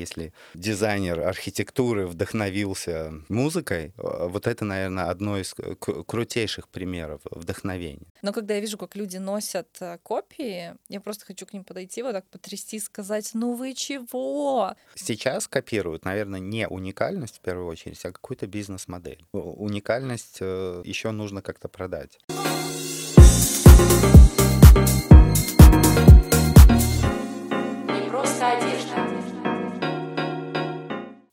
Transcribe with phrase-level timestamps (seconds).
[0.00, 8.06] если дизайнер архитектуры вдохновился музыкой, э, вот это, наверное, одно из крутейших примеров вдохновения.
[8.22, 12.02] Но когда я вижу, как люди носят э, копии, я просто хочу к ним подойти,
[12.02, 14.74] вот так потрясти и сказать, ну вы чего?
[14.94, 19.24] Сейчас копируют, наверное, не уникальность в первую очередь, а какую-то бизнес-модель.
[19.32, 22.18] Уникальность э, еще нужно как-то продать.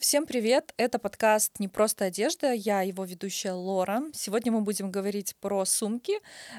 [0.07, 0.73] Всем привет!
[0.77, 2.53] Это подкаст «Не просто одежда».
[2.53, 4.03] Я его ведущая Лора.
[4.13, 6.13] Сегодня мы будем говорить про сумки,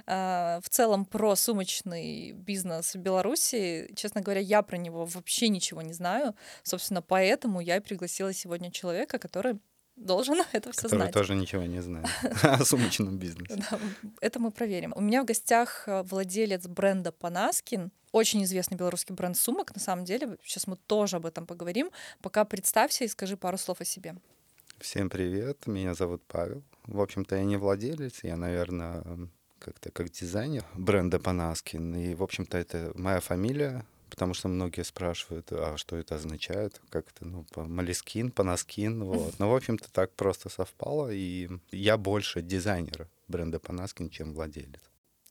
[0.06, 3.90] э, в целом про сумочный бизнес в Беларуси.
[3.96, 6.34] Честно говоря, я про него вообще ничего не знаю.
[6.62, 9.58] Собственно, поэтому я и пригласила сегодня человека, который
[9.98, 11.12] должен это все Который знать.
[11.12, 12.06] тоже ничего не знает
[12.42, 13.56] о сумочном бизнесе.
[13.70, 13.78] Да,
[14.20, 14.92] это мы проверим.
[14.96, 20.04] У меня в гостях э, владелец бренда Панаскин, очень известный белорусский бренд сумок, на самом
[20.04, 20.38] деле.
[20.42, 21.90] Сейчас мы тоже об этом поговорим.
[22.22, 24.16] Пока представься и скажи пару слов о себе.
[24.78, 26.62] Всем привет, меня зовут Павел.
[26.86, 29.04] В общем-то, я не владелец, я, наверное,
[29.58, 31.96] как-то как дизайнер бренда Панаскин.
[31.96, 37.06] И, в общем-то, это моя фамилия, потому что многие спрашивают, а что это означает, как
[37.10, 39.38] это, ну, по Малискин, Панаскин, вот.
[39.38, 44.80] Ну, в общем-то, так просто совпало, и я больше дизайнер бренда Панаскин, чем владелец.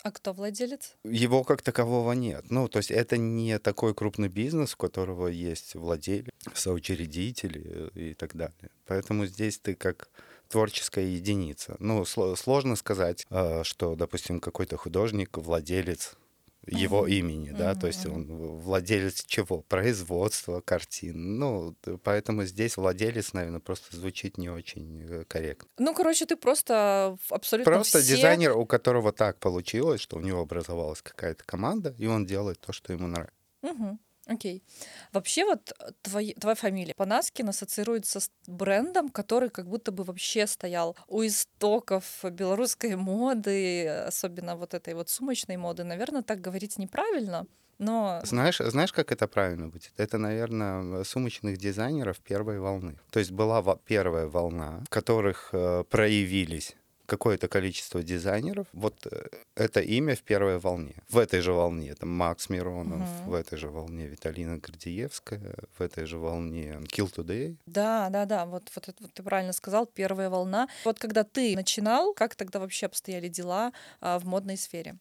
[0.04, 0.96] А кто владелец?
[1.04, 2.46] Его как такового нет.
[2.50, 8.36] Ну, то есть это не такой крупный бизнес, у которого есть владелец, соучредители и так
[8.36, 8.70] далее.
[8.86, 10.10] Поэтому здесь ты как
[10.50, 11.76] творческая единица.
[11.80, 16.16] Ну, сложно сказать, а, что, допустим, какой-то художник, владелец
[16.68, 18.26] его имени, да, то есть он
[18.60, 19.62] владелец чего?
[19.62, 21.40] Производства картин.
[21.40, 25.70] Ну, поэтому здесь владелец, наверное, просто звучит не очень э, корректно.
[25.78, 28.16] Ну, короче, ты просто абсолютно Просто все...
[28.16, 32.74] дизайнер, у которого так получилось, что у него образовалась какая-то команда, и он делает то,
[32.74, 33.34] что ему нравится.
[33.62, 34.00] Угу.
[34.28, 34.62] Окей.
[35.14, 40.48] Вообще вот э, твои, твоя фамилия Панаскин ассоциируется с брендом, который как будто бы вообще
[40.48, 45.84] стоял у истоков белорусской моды, особенно вот этой вот сумочной моды.
[45.84, 48.20] Наверное, так говорить неправильно, но...
[48.24, 49.94] Знаешь, знаешь, как это правильно будет?
[49.98, 53.00] Это, наверное, сумочных дизайнеров первой волны.
[53.12, 56.76] То есть была первая волна, в которых э, проявились
[57.08, 58.68] какое-то количество дизайнеров.
[58.74, 60.96] Вот э, это имя в первой волне.
[61.10, 63.32] В этой же волне это Макс Миронов, угу.
[63.32, 67.58] в этой же волне Виталина Гордеевская, в этой же волне Kill Today.
[67.66, 70.68] Да, да, да, вот, вот, вот ты правильно сказал, первая волна.
[70.84, 74.98] Вот когда ты начинал, как тогда вообще обстояли дела а, в модной сфере?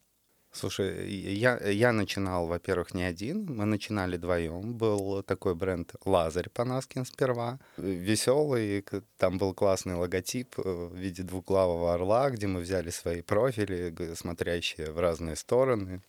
[0.53, 4.73] Слушай, я, я начинал, во-первых, не один, мы начинали вдвоем.
[4.73, 7.59] Был такой бренд Лазарь Панаскин сперва.
[7.77, 8.85] Веселый,
[9.19, 14.91] там был классный логотип э, в виде двуглавого орла, где мы взяли свои профили, смотрящие
[14.93, 16.01] в разные стороны.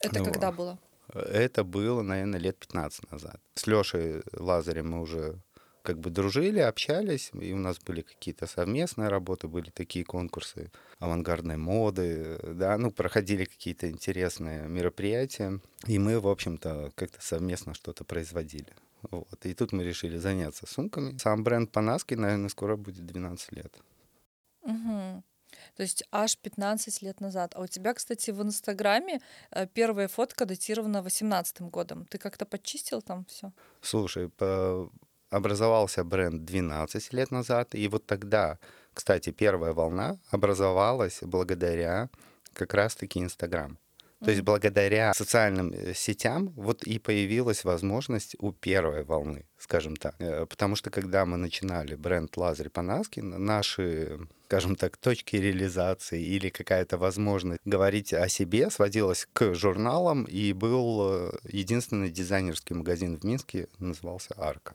[0.00, 0.78] Это ну, когда было?
[1.14, 3.40] Это было, наверное, лет 15 назад.
[3.54, 5.38] С Лешей Лазарем мы уже
[5.88, 11.56] как бы дружили, общались, и у нас были какие-то совместные работы, были такие конкурсы авангардной
[11.56, 18.74] моды, да, ну, проходили какие-то интересные мероприятия, и мы, в общем-то, как-то совместно что-то производили.
[19.10, 19.46] Вот.
[19.46, 21.16] И тут мы решили заняться сумками.
[21.16, 23.74] Сам бренд Панаски, наверное, скоро будет 12 лет.
[24.60, 25.22] Угу.
[25.76, 27.52] То есть аж 15 лет назад.
[27.54, 29.20] А у тебя, кстати, в Инстаграме
[29.50, 32.04] э, первая фотка датирована 18 годом.
[32.04, 33.52] Ты как-то подчистил там все?
[33.80, 34.90] Слушай, по
[35.30, 38.58] образовался бренд 12 лет назад, и вот тогда,
[38.94, 42.10] кстати, первая волна образовалась благодаря
[42.54, 43.78] как раз-таки Инстаграм.
[44.24, 50.16] То есть благодаря социальным э, сетям вот и появилась возможность у первой волны, скажем так.
[50.18, 56.48] Э, потому что когда мы начинали бренд Лазарь Панаскин, наши, скажем так, точки реализации или
[56.48, 63.24] какая-то возможность говорить о себе сводилась к журналам, и был э, единственный дизайнерский магазин в
[63.24, 64.74] Минске, назывался «Арка».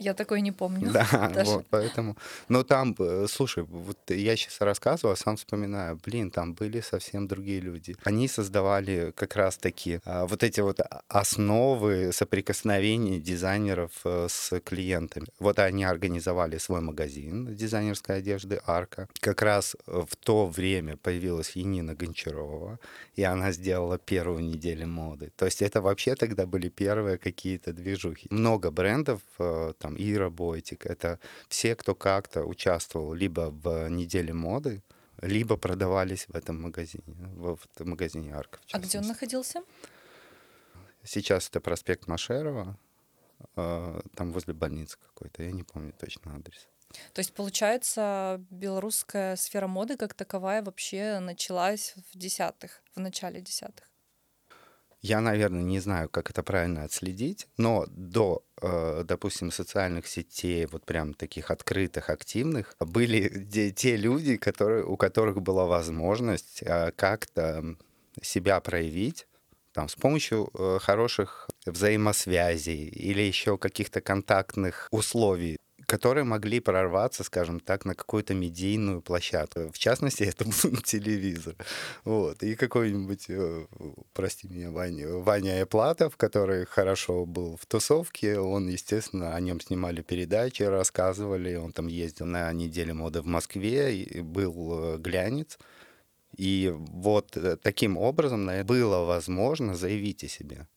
[0.00, 0.90] Я такой не помню.
[0.90, 1.50] Да, даже.
[1.50, 2.16] вот, поэтому...
[2.48, 7.28] Но там, э, слушай, вот я сейчас рассказываю, а сам вспоминаю, блин, там были совсем
[7.28, 7.94] другие люди.
[8.02, 15.26] Они создавали как раз-таки а, вот эти вот основы соприкосновения дизайнеров а, с клиентами.
[15.38, 19.06] Вот они организовали свой магазин дизайнерской одежды «Арка».
[19.20, 22.78] Как раз в то время появилась Енина Гончарова,
[23.16, 25.30] и она сделала первую неделю моды.
[25.36, 28.28] То есть это вообще тогда были первые какие-то движухи.
[28.30, 34.82] Много брендов, э, там, Ира Бойтик, это все, кто как-то участвовал либо в неделе моды,
[35.22, 38.58] либо продавались в этом магазине, в, в магазине Арка.
[38.72, 39.62] А где он находился?
[41.04, 42.78] Сейчас это проспект Машерова,
[43.56, 46.68] э, там возле больницы какой-то, я не помню точно адрес.
[47.12, 53.90] То есть, получается, белорусская сфера моды как таковая вообще началась в десятых, в начале десятых?
[55.02, 58.44] Я, наверное, не знаю, как это правильно отследить, но до
[59.04, 65.66] допустим, социальных сетей, вот прям таких открытых, активных, были те люди, которые, у которых была
[65.66, 67.76] возможность э, как-то
[68.22, 69.26] себя проявить,
[69.72, 75.59] там, с помощью э, хороших взаимосвязей или еще каких-то контактных условий
[75.90, 79.72] которые могли прорваться, скажем так, на какую-то медийную площадку.
[79.72, 81.56] В частности, это был телевизор.
[82.04, 82.44] Вот.
[82.44, 83.66] И какой-нибудь, э,
[84.12, 90.00] прости меня, Ваня, Ваня Эплатов, который хорошо был в тусовке, он, естественно, о нем снимали
[90.00, 95.58] передачи, рассказывали, он там ездил на неделю моды в Москве, и был э, глянец.
[96.36, 100.68] И вот э, таким образом было возможно заявить о себе.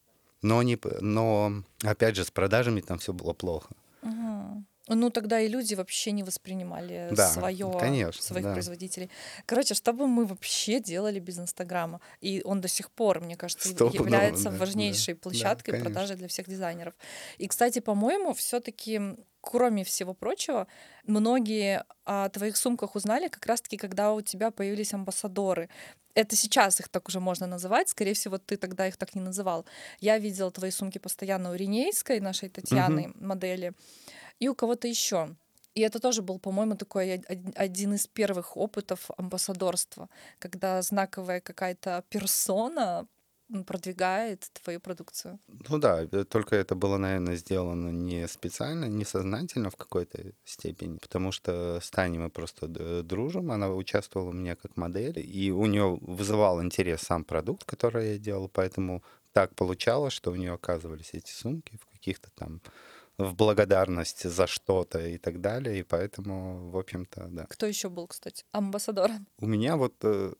[0.41, 3.69] Но, не, но опять же, с продажами там все было плохо.
[4.01, 4.65] Угу.
[4.87, 8.53] Ну, тогда и люди вообще не воспринимали Да, свое, конечно, своих да.
[8.53, 9.09] производителей.
[9.45, 12.01] Короче, что бы мы вообще делали без Инстаграма?
[12.19, 15.89] И он до сих пор, мне кажется, Стопудово, является да, да, важнейшей да, площадкой конечно.
[15.89, 16.93] продажи для всех дизайнеров.
[17.37, 18.99] И, кстати, по-моему, все-таки,
[19.39, 20.67] кроме всего прочего,
[21.05, 25.69] многие о твоих сумках узнали как раз-таки, когда у тебя появились амбассадоры.
[26.13, 27.89] Это сейчас их так уже можно называть.
[27.89, 29.65] Скорее всего, ты тогда их так не называл.
[29.99, 33.73] Я видела твои сумки постоянно у Ринейской, нашей Татьяны, модели,
[34.39, 35.35] и у кого-то еще.
[35.75, 40.09] И это тоже был, по-моему, такой од- од- один из первых опытов амбассадорства,
[40.39, 43.07] когда знаковая какая-то персона
[43.67, 45.39] продвигает твою продукцию.
[45.69, 50.97] Ну да, э, только это было, наверное, сделано не специально, не сознательно в какой-то степени,
[50.97, 52.67] потому что с Таней мы просто
[53.03, 58.13] дружим, она участвовала у меня как модель, и у нее вызывал интерес сам продукт, который
[58.13, 59.03] я делал, поэтому
[59.33, 62.61] так получалось, что у нее оказывались эти сумки в каких-то там
[63.17, 67.45] в благодарность за что-то и так далее, и поэтому, в общем-то, да.
[67.49, 69.27] Кто еще был, кстати, амбассадором?
[69.39, 70.33] У меня вот э,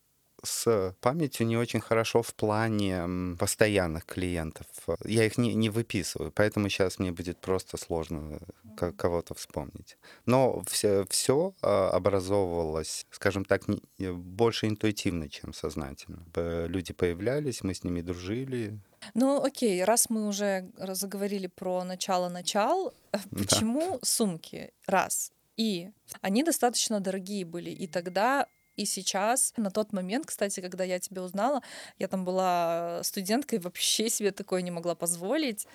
[0.43, 4.65] с памятью не очень хорошо в плане постоянных клиентов.
[5.05, 8.39] Я их не, не выписываю, поэтому сейчас мне будет просто сложно
[8.77, 9.97] ко- кого-то вспомнить.
[10.25, 16.25] Но все, все образовывалось, скажем так, не- э, больше интуитивно, чем сознательно.
[16.67, 18.77] Люди появлялись, мы с ними дружили.
[19.15, 23.43] Ну, окей, раз мы уже заговорили про начало-начал, э, Да.
[23.43, 24.71] почему сумки?
[24.87, 25.31] Раз.
[25.57, 25.89] И
[26.21, 29.53] они достаточно дорогие были и тогда, и сейчас.
[29.57, 31.61] На тот момент, кстати, когда я тебя узнала,
[31.99, 35.67] я там была студенткой, вообще себе такое не могла позволить.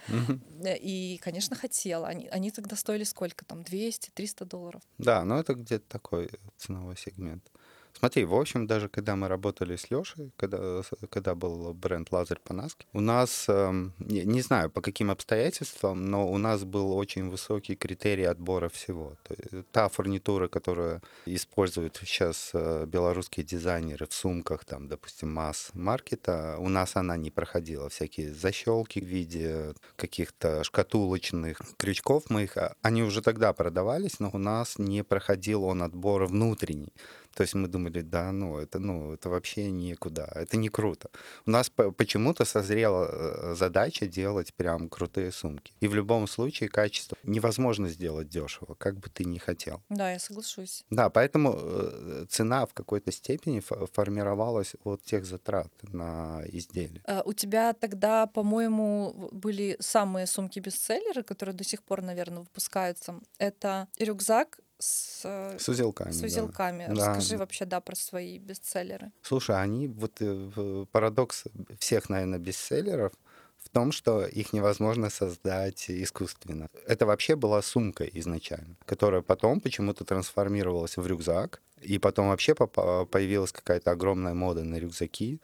[0.65, 2.09] Э, И, конечно, хотела.
[2.09, 3.61] Они, они тогда стоили сколько там?
[3.61, 4.83] 200-300 долларов.
[4.99, 7.51] Да, но это где-то такой ценовой сегмент.
[7.99, 12.87] Смотри, в общем, даже когда мы работали с Лешей, когда, когда был бренд Лазарь Панаски,
[12.93, 17.75] у нас, эм, не, не знаю по каким обстоятельствам, но у нас был очень высокий
[17.75, 19.15] критерий отбора всего.
[19.25, 26.57] То есть та фурнитура, которую используют сейчас э, белорусские дизайнеры в сумках, там, допустим, масс-маркета,
[26.61, 27.89] у нас она не проходила.
[27.89, 34.31] Всякие защелки в виде каких-то шкатулочных крючков мы их, а, они уже тогда продавались, но
[34.33, 36.93] у нас не проходил он отбор внутренний.
[37.39, 41.09] То есть мы думали, да, ну это, ну, это вообще никуда, это не круто.
[41.47, 45.73] У нас по- почему-то созрела э, задача делать прям крутые сумки.
[45.79, 49.81] И в любом случае качество невозможно сделать дешево, как бы ты ни хотел.
[49.89, 50.85] Да, я соглашусь.
[50.91, 57.03] Да, поэтому э, цена в какой-то степени фо- формировалась от тех затрат на изделие.
[57.07, 63.15] Э, У тебя тогда, по-моему, были самые сумки-бестселлеры, которые до сих пор, наверное, выпускаются.
[63.39, 66.13] Это рюкзак с, э, С узелками.
[66.13, 66.87] с узелками.
[66.89, 67.39] Да, Расскажи да.
[67.39, 69.11] вообще, да, про свои бестселлеры.
[69.23, 71.45] Слушай, они вот э, в- парадокс
[71.79, 73.13] всех, наверное, бестселлеров
[73.59, 76.69] в том, что их невозможно создать искусственно.
[76.87, 83.53] Это вообще была сумка изначально, которая потом почему-то трансформировалась в рюкзак, и потом вообще появилась
[83.53, 85.41] какая-то огромная мода на рюкзаки.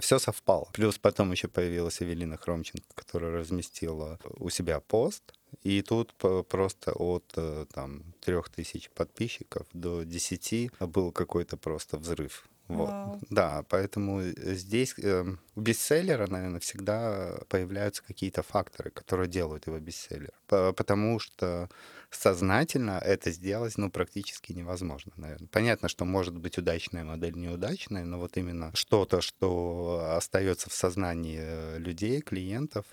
[0.00, 0.68] Все совпало.
[0.72, 5.34] Плюс потом еще появилась Эвелина Хромченко, которая разместила у себя пост.
[5.62, 6.14] И тут
[6.48, 12.48] просто от э, там трех тысяч подписчиков до 10 был какой-то просто взрыв.
[12.68, 12.90] Вот.
[12.90, 13.18] Вау.
[13.30, 15.24] Да, поэтому э, здесь э,
[15.56, 20.32] у бестселлера, наверное, всегда появляются какие-то факторы, которые делают его бестселлер.
[20.48, 21.70] По- Потому что
[22.10, 25.48] сознательно это сделать, ну, практически невозможно, наверное.
[25.48, 31.38] Понятно, что может быть удачная модель, неудачная, но вот именно что-то, что остается в сознании
[31.40, 32.84] э, людей, клиентов,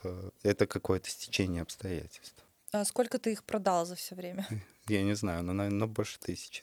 [0.41, 2.44] это какое-то стечение обстоятельств.
[2.75, 4.45] А сколько ты их продал за все время?
[4.89, 6.61] Я не знаю, но, наверное, больше тысячи.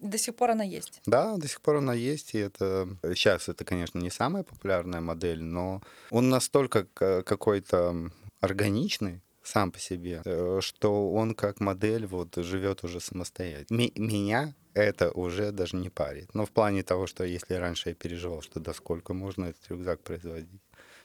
[0.00, 1.00] До сих пор она есть.
[1.06, 5.40] Да, до сих пор она есть, и это сейчас это, конечно, не самая популярная модель,
[5.40, 12.34] но он настолько ка- какой-то органичный сам по себе, э, что он как модель вот
[12.34, 13.78] живет уже самостоятельно.
[13.78, 16.34] Ми- меня это уже даже не парит.
[16.34, 20.00] Но в плане того, что если раньше я переживал, что да сколько можно этот рюкзак
[20.00, 20.48] производить,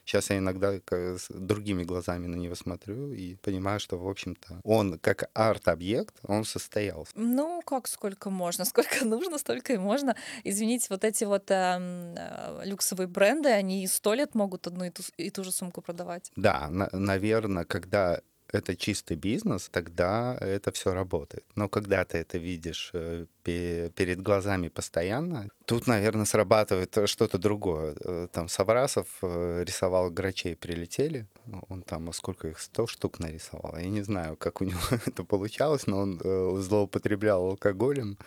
[0.08, 5.00] Сейчас я иногда с другими глазами на него смотрю и понимаю, что, в общем-то, он
[5.00, 7.12] как арт-объект, он состоялся.
[7.16, 8.64] Ну, как сколько можно?
[8.78, 10.16] Сколько нужно, столько и можно.
[10.46, 15.30] Извините, вот эти вот э, люксовые бренды, они сто лет могут одну и ту, и
[15.30, 16.32] ту же сумку продавать.
[16.38, 21.46] Да, на, наверное, когда это чистый бизнес, тогда это все работает.
[21.56, 27.96] Но когда ты это видишь э, перед глазами постоянно, тут, наверное, срабатывает что-то другое.
[28.00, 31.27] Э, там Саврасов э, рисовал грачей прилетели,
[31.70, 33.77] он там, сколько их, 100 штук нарисовал.
[33.77, 36.20] Я не знаю, как у него это получалось, но он
[36.62, 38.18] злоупотреблял алкоголем.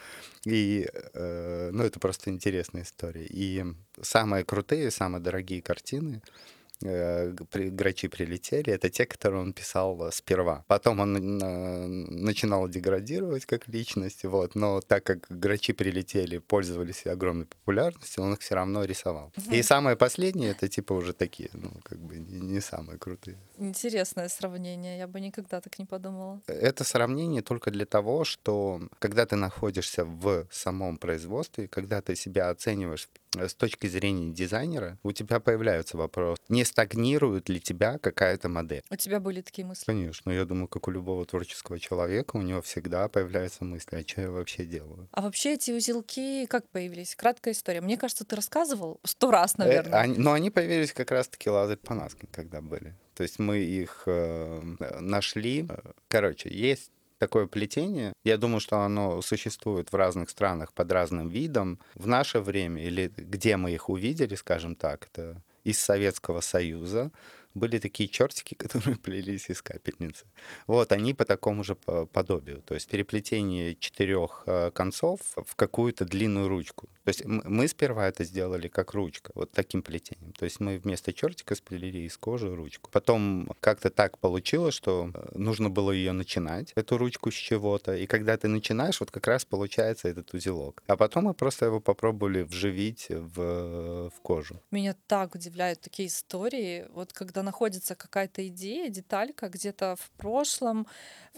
[0.44, 3.26] И, ну, это просто интересная история.
[3.28, 3.64] И
[4.00, 10.64] самые крутые, самые дорогие картины— Э, грачи прилетели, это те, которые он писал э, сперва.
[10.66, 18.25] Потом он начинал деградировать как личность, вот, но так как грачи прилетели, пользовались огромной популярностью,
[18.25, 19.32] он их все равно рисовал.
[19.37, 19.54] Угу.
[19.54, 23.37] И самое последнее, это типа уже такие, ну, как бы не самые крутые.
[23.58, 26.40] Интересное сравнение, я бы никогда так не подумала.
[26.46, 32.49] Это сравнение только для того, что когда ты находишься в самом производстве, когда ты себя
[32.50, 36.40] оцениваешь Э, с точки зрения дизайнера, у тебя появляются вопросы.
[36.49, 38.82] Не стагнирует ли тебя какая-то модель?
[38.90, 39.84] У тебя были такие мысли?
[39.84, 40.30] Конечно.
[40.30, 44.30] Я думаю, как у любого творческого человека, у него всегда появляются мысли, а что я
[44.30, 45.08] вообще делаю?
[45.12, 47.14] А вообще эти узелки как появились?
[47.14, 47.80] Краткая история.
[47.80, 49.92] Мне кажется, ты рассказывал сто раз, э, наверное.
[49.92, 52.94] Э, они, но они появились как раз-таки Лазарь Панаскин, когда были.
[53.14, 54.60] То есть мы их э,
[55.00, 55.68] нашли.
[56.08, 58.14] Короче, есть такое плетение.
[58.24, 61.78] Я думаю, что оно существует в разных странах под разным видом.
[61.94, 67.12] В наше время, или где мы их увидели, скажем так, это из Советского Союза,
[67.54, 70.26] были такие чертики, которые плелись из капельницы.
[70.66, 72.62] Вот, они по такому же подобию.
[72.62, 76.88] То есть переплетение четырех э, концов в какую-то длинную ручку.
[77.04, 80.33] То есть мы сперва это сделали как ручка, вот таким плетением.
[80.33, 82.90] То есть мы вместо чертика сплели из кожи ручку.
[82.90, 87.97] Потом как-то так получилось, что э, нужно было ее начинать, эту ручку с чего-то.
[87.97, 90.83] И когда ты начинаешь, вот как раз получается этот узелок.
[90.87, 94.61] А потом мы просто его попробовали вживить в, в кожу.
[94.71, 96.87] Меня так удивляют такие истории.
[96.92, 100.87] Вот когда находится какая-то идея, деталька где-то в прошлом,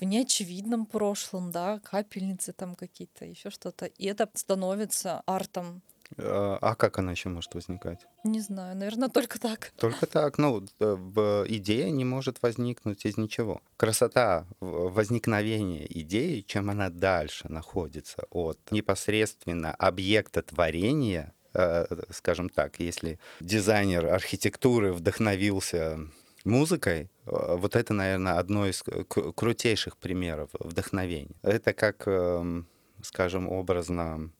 [0.00, 3.86] в неочевидном прошлом, да, капельницы там какие-то, еще что-то.
[3.86, 5.82] И это становится артом.
[6.18, 8.06] А, а как она еще может возникать?
[8.24, 9.72] Не знаю, наверное, только так.
[9.76, 10.38] Только так.
[10.38, 13.60] Ну, идея не может возникнуть из ничего.
[13.76, 21.41] Красота возникновения идеи, чем она дальше находится от непосредственно объекта творения, э,
[22.10, 25.98] скажем так, если дизайнер архитектуры вдохновился
[26.44, 31.36] музыкой, э, вот это, наверное, одно из крутейших примеров вдохновения.
[31.42, 32.66] Это как, эм,
[33.02, 34.30] скажем, образно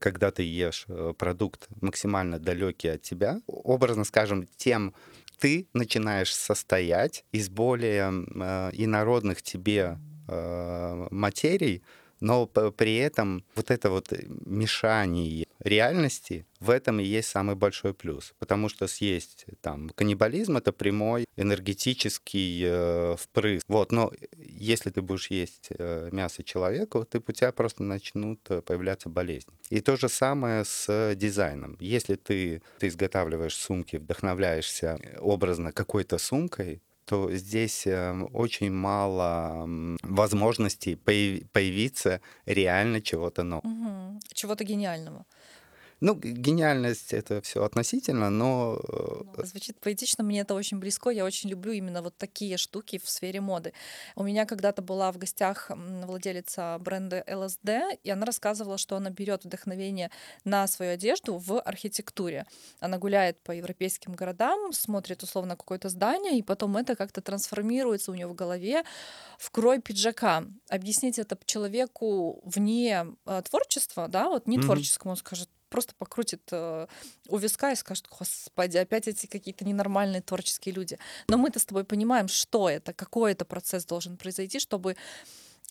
[0.00, 4.94] когда ты ешь э, продукт максимально далекий от тебя, образно скажем, тем
[5.38, 11.82] ты начинаешь состоять из более э, инородных тебе э, материй,
[12.20, 14.12] но при этом вот это вот
[14.46, 18.34] мешание реальности, в этом и есть самый большой плюс.
[18.38, 23.64] Потому что съесть там каннибализм— это прямой энергетический э, впрыск.
[23.68, 28.60] Вот, но если ты будешь есть э, мясо человека, ты, у тебя просто начнут э,
[28.60, 29.52] появляться болезни.
[29.70, 31.76] И то же самое с дизайном.
[31.80, 39.66] Если ты, ты изготавливаешь сумки, вдохновляешься образно какой-то сумкой, то здесь эм, очень мало
[40.02, 43.66] возможностей появиться реально чего-то нового.
[43.66, 44.20] Угу.
[44.34, 45.24] Чего-то гениального.
[46.00, 48.80] Ну, гениальность это все относительно, но...
[48.88, 51.10] Э, звучит поэтично, мне это очень близко.
[51.10, 53.72] Я очень люблю именно вот такие штуки в сфере моды.
[54.14, 59.44] У меня когда-то была в гостях владелица бренда LSD, и она рассказывала, что она берет
[59.44, 60.10] вдохновение
[60.44, 62.46] на свою одежду в архитектуре.
[62.78, 68.14] Она гуляет по европейским городам, смотрит условно какое-то здание, и потом это как-то трансформируется у
[68.14, 68.84] нее в голове
[69.36, 70.44] в крой пиджака.
[70.68, 74.62] Объяснить это человеку вне э, творчества, да, вот не mm-hmm.
[74.62, 76.86] творческому, он скажет, просто покрутит э,
[77.28, 80.98] у виска и скажет, господи, опять эти какие-то ненормальные творческие люди.
[81.28, 84.96] Но мы-то с тобой понимаем, что это, какой это процесс должен произойти, чтобы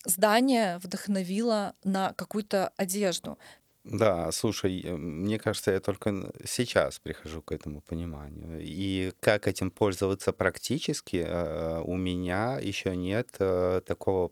[0.04, 3.38] здание вдохновило на какую-то одежду.
[3.84, 8.60] Да, слушай, мне кажется, я только сейчас прихожу к этому пониманию.
[8.60, 14.30] И как этим пользоваться практически, э, у меня еще нет э, такого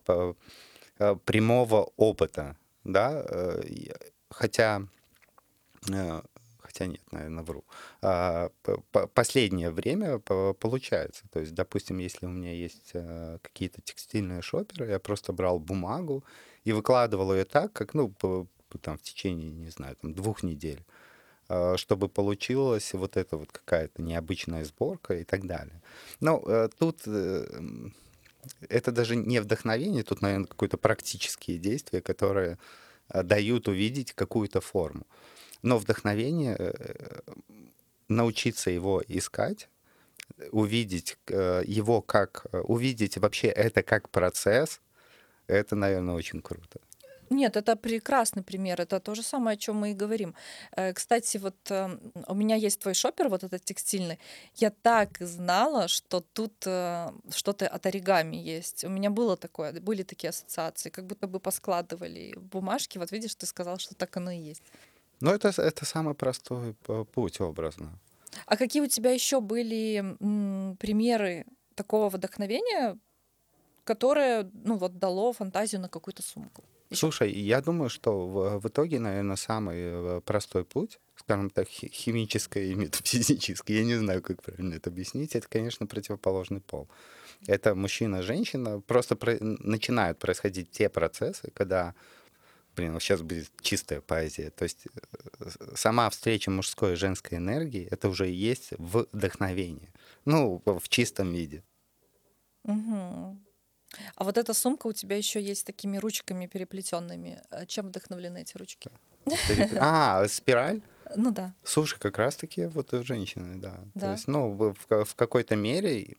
[0.99, 3.25] э, прямого опыта, да,
[4.31, 4.96] хотя Э,
[6.61, 7.65] хотя нет, наверное, вру.
[8.03, 8.51] А,
[9.15, 11.25] последнее время получается.
[11.33, 16.25] То есть, допустим, если у меня есть э, какие-то текстильные шоперы, я просто брал бумагу
[16.65, 18.13] и выкладывал ее так, как, ну,
[18.83, 20.85] там, в течение, не знаю, там, двух недель.
[21.49, 25.83] э, чтобы получилась вот эта вот какая-то необычная сборка и так далее.
[26.21, 27.47] Но э, тут э,
[28.69, 32.59] это даже не вдохновение, тут, наверное, какие-то практические действия, которые
[33.09, 35.07] э, дают увидеть какую-то форму.
[35.63, 37.21] Но вдохновение, э,
[38.09, 39.69] научиться его искать,
[40.51, 44.81] увидеть э, его как, увидеть вообще это как процесс,
[45.47, 46.81] это, наверное, очень круто.
[47.31, 48.81] Нет, это прекрасный пример.
[48.81, 50.35] Это то же самое, о чем мы и говорим.
[50.77, 51.99] Э, кстати, вот э,
[52.29, 54.19] у меня есть твой шопер, вот этот текстильный.
[54.55, 58.85] Я так знала, что тут э, что-то от оригами есть.
[58.85, 62.99] У меня было такое, были такие ассоциации, как будто бы поскладывали бумажки.
[62.99, 64.63] Вот видишь, ты сказал, что так оно и есть.
[65.21, 66.75] Ну, это, это самый простой
[67.13, 67.99] путь образно.
[68.47, 72.99] А какие у тебя еще были м, примеры такого вдохновения,
[73.85, 76.65] которое, ну, вот дало фантазию на какую-то сумку?
[76.93, 82.73] Слушай, я думаю, что в, в итоге, наверное, самый э, простой путь, скажем так, химический
[82.73, 86.89] и метафизический, я не знаю, как правильно это объяснить, это, конечно, противоположный пол.
[87.47, 89.37] Это мужчина-женщина, просто про...
[89.41, 91.95] начинают происходить те процессы, когда
[92.77, 94.51] блин, вот сейчас будет чистая поэзия.
[94.51, 94.87] То есть
[95.41, 99.93] э, сама встреча мужской и женской энергии, это уже и есть вдохновение.
[100.25, 101.63] Ну, в чистом виде.
[102.65, 103.39] Угу.
[104.17, 107.41] А вот эта сумка у тебя еще есть с такими ручками переплетенными.
[107.51, 108.91] А чем вдохновлены эти ручки?
[109.81, 110.83] А, спираль?
[111.17, 111.55] Ну да.
[111.63, 113.81] Слушай, как раз-таки вот женщины, да.
[113.95, 114.01] да.
[114.01, 116.17] То есть, ну, в, в какой-то мере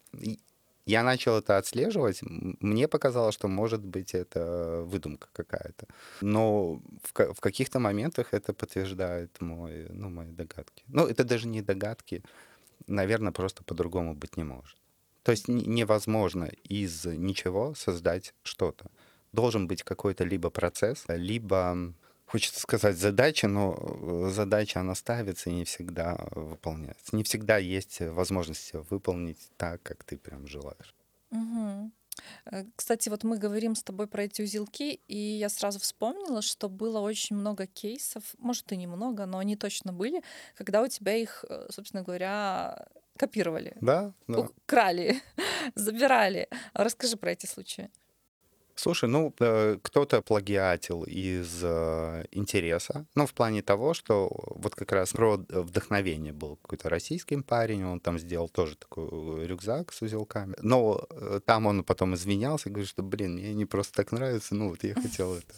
[0.87, 2.19] я начал это отслеживать.
[2.21, 5.85] Мне показалось, что, может быть, это выдумка какая-то.
[6.21, 10.83] Но в, в каких-то моментах это подтверждает мой, ну, мои догадки.
[10.87, 12.23] Ну, это даже не догадки.
[12.87, 14.77] Наверное, просто по-другому быть не может.
[15.23, 18.89] То есть невозможно из ничего создать что-то.
[19.33, 21.93] Должен быть какой-то либо процесс, либо,
[22.27, 27.15] хочется сказать, задача, но э, задача, она ставится и не всегда выполняется.
[27.15, 30.93] Не всегда есть возможность выполнить так, как ты прям желаешь.
[31.31, 31.91] Угу.
[32.75, 36.99] Кстати, вот мы говорим с тобой про эти узелки, и я сразу вспомнила, что было
[36.99, 40.21] очень много кейсов, может и немного, но они точно были,
[40.55, 43.75] когда у тебя их, э, собственно говоря, копировали.
[43.81, 44.39] Да, да.
[44.39, 45.21] Украли,
[45.75, 46.49] забирали.
[46.73, 47.89] Расскажи про эти случаи.
[48.79, 54.91] Слушай, ну, э, кто-то плагиатил из э, интереса, ну, в плане того, что вот как
[54.91, 60.55] раз про вдохновение был какой-то российский парень, он там сделал тоже такой рюкзак с узелками,
[60.61, 64.69] но э, там он потом извинялся, говорит, что, блин, мне не просто так нравится, ну,
[64.69, 65.55] вот я хотел это.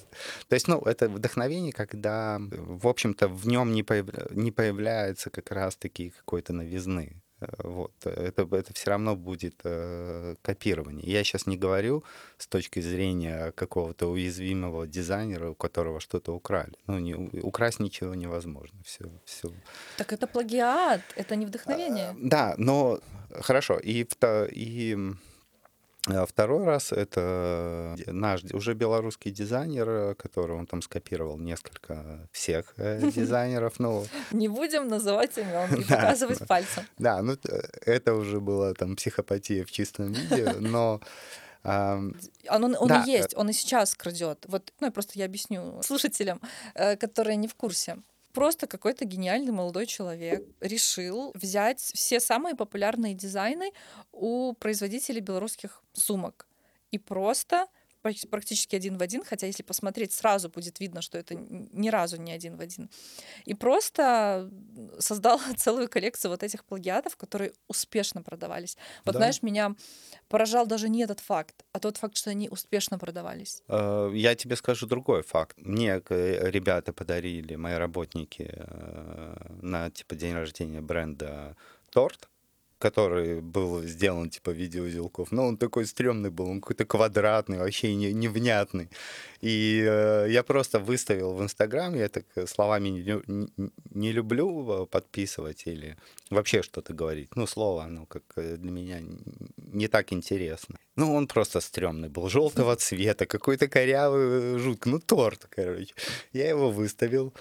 [0.47, 4.07] То есть, ну, это вдохновение, когда, в общем-то, в нем не, появ...
[4.31, 7.21] не появляется как раз-таки какой-то новизны.
[7.63, 7.91] Вот.
[8.05, 11.09] Это, это все равно будет э, копирование.
[11.09, 12.03] Я сейчас не говорю
[12.37, 16.73] с точки зрения какого-то уязвимого дизайнера, у которого что-то украли.
[16.87, 18.79] Ну, не, украсть ничего невозможно.
[18.83, 19.51] Все, все.
[19.97, 22.09] Так это плагиат, это не вдохновение.
[22.09, 22.99] А, да, но
[23.41, 23.79] хорошо.
[23.79, 24.05] И,
[24.51, 24.97] и
[26.27, 33.79] второй раз это наш уже белорусский дизайнер, который он там скопировал несколько всех э, дизайнеров.
[33.79, 36.83] Ну, не будем называть имен, не показывать пальцем.
[36.97, 37.37] Да, ну
[37.85, 41.01] это уже была там психопатия в чистом виде, но
[41.63, 42.15] он,
[42.47, 43.03] он, он да.
[43.03, 44.45] и есть, он и сейчас крадет.
[44.47, 46.39] Вот, ну, я просто я объясню слушателям,
[46.73, 47.97] э, которые не в курсе
[48.33, 53.71] просто какой-то гениальный молодой человек решил взять все самые популярные дизайны
[54.11, 56.47] у производителей белорусских сумок
[56.91, 57.67] и просто
[58.01, 62.31] практически один в один, хотя если посмотреть, сразу будет видно, что это ни разу не
[62.31, 62.89] один в один.
[63.45, 64.49] И просто
[64.99, 68.77] создал целую коллекцию вот этих плагиатов, которые успешно продавались.
[69.05, 69.19] Вот да.
[69.19, 69.75] знаешь, меня
[70.27, 73.63] поражал даже не этот факт, а тот факт, что они успешно продавались.
[73.67, 75.57] Э, я тебе скажу другой факт.
[75.57, 81.55] Мне ребята подарили, мои работники, э, на типа день рождения бренда
[81.91, 82.29] торт
[82.79, 87.57] который был сделан типа в виде узелков, но он такой стрёмный был, он какой-то квадратный,
[87.57, 88.89] вообще не, невнятный.
[89.41, 95.67] И э, я просто выставил в Инстаграм, я так словами не, не, не люблю подписывать
[95.67, 95.97] или
[96.29, 97.35] вообще что-то говорить.
[97.35, 99.01] Ну, слово, оно как э, для меня
[99.57, 100.79] не так интересно.
[100.95, 105.93] Ну, он просто стрёмный был, желтого цвета, какой-то корявый, жутко, ну, торт, короче.
[106.33, 107.33] Я его выставил,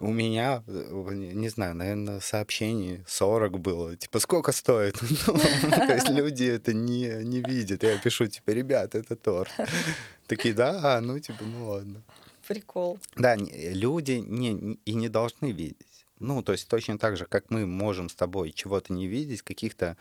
[0.00, 3.96] у меня, э, не знаю, наверное, сообщений 40 было.
[3.96, 4.96] Типа, сколько стоит?
[5.26, 7.82] Ну, то есть люди это не, не видят.
[7.82, 9.50] Я пишу, типа, ребят, это торт.
[10.26, 12.02] Такие, да, ну, типа, ну ладно.
[12.46, 12.98] Прикол.
[13.16, 16.06] Да, люди не, и не должны видеть.
[16.18, 19.96] Ну, то есть точно так же, как мы можем с тобой чего-то не видеть, каких-то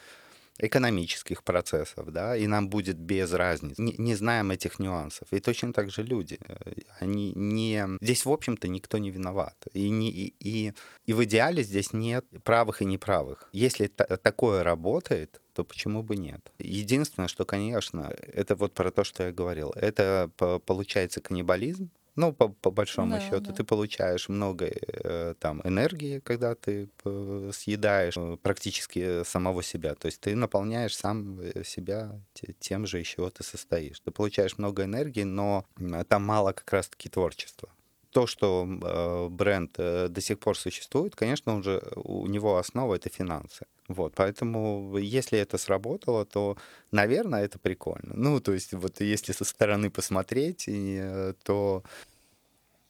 [0.57, 3.81] экономических процессов, да, и нам будет без разницы.
[3.81, 5.27] Не, не знаем этих нюансов.
[5.31, 6.39] И точно так же люди.
[6.47, 7.85] Э, они не...
[8.01, 9.55] Здесь, в общем-то, никто не виноват.
[9.73, 10.73] И, не, и, и,
[11.05, 13.49] и в идеале здесь нет правых и неправых.
[13.51, 16.51] Если такое работает, то почему бы нет?
[16.59, 19.71] Единственное, что, конечно, это вот про то, что я говорил.
[19.71, 20.29] Это
[20.65, 23.53] получается каннибализм, ну, по, по большому да, счету, да.
[23.53, 29.95] ты получаешь много э, там энергии, когда ты э, съедаешь э, практически самого себя.
[29.95, 32.19] То есть ты наполняешь сам э, себя
[32.59, 33.99] тем же, из чего ты состоишь.
[33.99, 35.65] Ты получаешь много энергии, но
[36.07, 37.69] там мало как раз-таки творчества
[38.15, 42.95] то, что э, бренд э, до сих пор существует, конечно, он же, у него основа
[42.95, 43.65] это финансы.
[43.89, 46.55] Вот, поэтому если это сработало, то,
[46.91, 48.13] наверное, это прикольно.
[48.15, 51.83] Ну, то есть вот если со стороны посмотреть, э, то...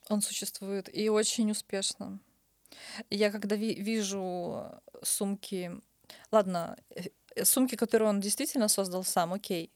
[0.10, 2.20] Он существует и очень успешно.
[3.10, 4.64] Я когда ви- вижу
[5.02, 5.72] сумки,
[6.32, 6.78] ладно,
[7.44, 9.72] сумки, которые он действительно создал сам, окей,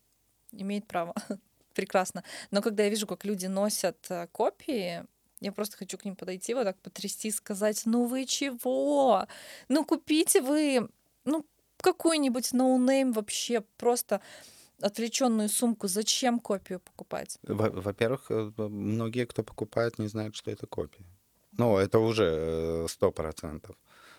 [0.52, 1.16] имеет право,
[1.74, 2.24] прекрасно.
[2.52, 5.08] Но когда я вижу, как люди носят копии,
[5.42, 9.26] я просто хочу к ним подойти, вот так потрясти, сказать, ну вы чего?
[9.68, 10.90] Ну купите вы,
[11.26, 11.46] ну
[11.82, 14.22] какой-нибудь no name вообще просто
[14.82, 15.88] отвлеченную сумку.
[15.88, 17.38] Зачем копию покупать?
[17.44, 21.06] Во-первых, э, многие, кто покупает, не знают, что это копия.
[21.58, 23.76] Ну, это уже э, сто процентов.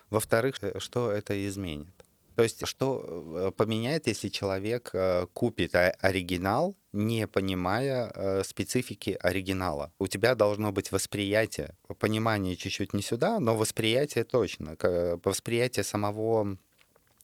[0.09, 2.05] Во-вторых, э, что это изменит?
[2.41, 9.91] То есть что э, поменяет, если человек э, купит оригинал, не понимая э, специфики оригинала?
[9.99, 14.75] У тебя должно быть восприятие, понимание чуть-чуть не сюда, но восприятие точно,
[15.23, 16.57] восприятие самого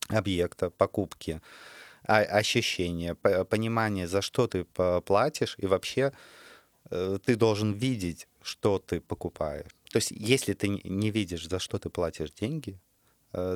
[0.10, 1.42] объекта, покупки,
[2.04, 4.66] ощущение, понимание, за что ты
[5.02, 6.14] платишь, и вообще
[6.92, 9.72] ты должен видеть, что ты покупаешь.
[9.90, 12.80] То есть, если ты не видишь, за что ты платишь деньги,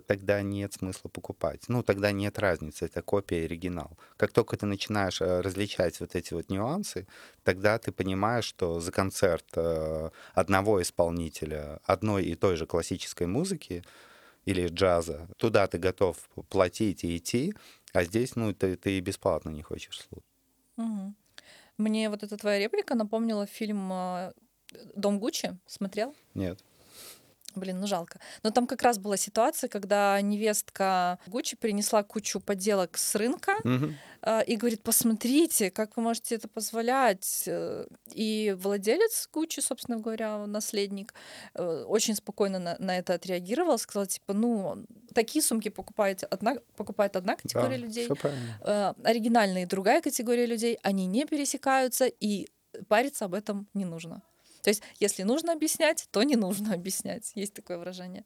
[0.07, 1.65] тогда нет смысла покупать.
[1.67, 3.97] Ну, тогда нет разницы, это копия и оригинал.
[4.17, 7.07] Как только ты начинаешь э, различать вот эти вот нюансы,
[7.43, 13.83] тогда ты понимаешь, что за концерт э, одного исполнителя одной и той же классической музыки
[14.45, 16.17] или джаза, туда ты готов
[16.49, 17.53] платить и идти,
[17.93, 20.25] а здесь, ну, ты, ты бесплатно не хочешь слушать.
[20.77, 21.13] Угу.
[21.77, 23.91] Мне вот эта твоя реплика напомнила фильм
[24.95, 25.57] «Дом Гуччи».
[25.65, 26.15] Смотрел?
[26.33, 26.63] Нет.
[27.55, 28.19] Блин, ну жалко.
[28.43, 33.93] Но там как раз была ситуация, когда невестка Гуччи принесла кучу подделок с рынка угу.
[34.21, 37.43] э, и говорит, посмотрите, как вы можете это позволять.
[37.47, 41.13] Э, и владелец Гуччи, собственно говоря, наследник,
[41.55, 47.15] э, очень спокойно на, на это отреагировал, сказал, типа, ну, такие сумки покупает одна, покупает
[47.15, 48.09] одна категория да, людей,
[48.61, 52.47] э, оригинальные другая категория людей, они не пересекаются, и
[52.87, 54.21] париться об этом не нужно.
[54.61, 57.31] То есть, если нужно объяснять, то не нужно объяснять.
[57.35, 58.25] Есть такое выражение.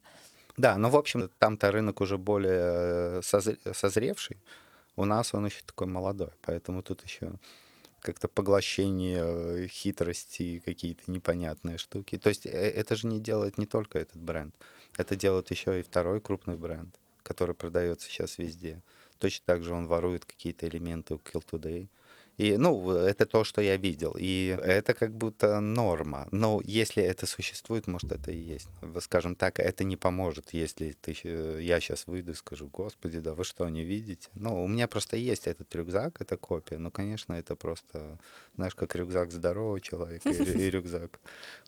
[0.56, 4.38] Да, ну, в общем, там-то рынок уже более э, созревший.
[4.96, 7.32] У нас он еще такой молодой, поэтому тут еще
[8.00, 12.16] как-то поглощение э, хитрости, какие-то непонятные штуки.
[12.16, 14.54] То есть э, это же не делает не только этот бренд,
[14.96, 18.80] это делает еще и второй крупный бренд, который продается сейчас везде.
[19.18, 21.88] Точно так же он ворует какие-то элементы у Kill Today.
[22.36, 24.14] И, ну, это то, что я видел.
[24.18, 26.28] И это как будто норма.
[26.32, 28.68] Но если это существует, может, это и есть.
[29.00, 31.16] Скажем так, это не поможет, если ты,
[31.60, 34.28] я сейчас выйду и скажу, господи, да вы что, не видите?
[34.34, 36.78] Ну, у меня просто есть этот рюкзак, это копия.
[36.78, 38.18] Ну, конечно, это просто,
[38.54, 41.18] знаешь, как рюкзак здорового человека и рюкзак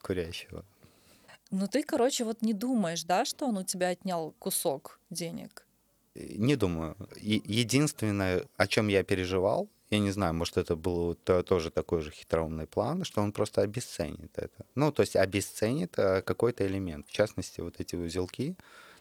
[0.02, 0.64] курящего.
[1.50, 5.66] Ну, ты, короче, вот не думаешь, да, что он у тебя отнял кусок денег?
[6.14, 6.94] Не думаю.
[7.16, 12.66] Единственное, о чем я переживал, я не знаю, может, это был тоже такой же хитроумный
[12.66, 14.64] план, что он просто обесценит это.
[14.74, 17.08] Ну, то есть обесценит э, какой-то элемент.
[17.08, 18.56] В частности, вот эти узелки.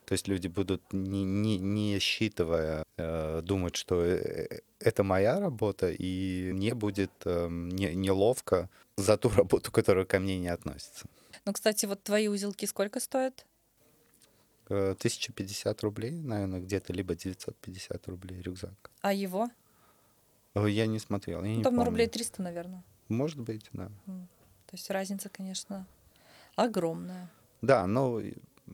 [0.05, 5.89] То есть люди будут, не, не, не считывая, э, думать, что э, это моя работа,
[5.89, 11.07] и мне будет э, не, неловко за ту работу, которая ко мне не относится.
[11.43, 13.45] Ну, кстати, вот твои узелки сколько стоят?
[14.69, 18.91] 1050 рублей, наверное, где-то, либо 950 рублей рюкзак.
[19.01, 19.49] А его?
[20.65, 21.89] Я не смотрел, я ну, не Там помню.
[21.89, 22.83] рублей 300, наверное.
[23.09, 23.89] Может быть, да.
[24.05, 25.85] То есть разница, конечно,
[26.55, 27.29] огромная.
[27.61, 28.21] Да, но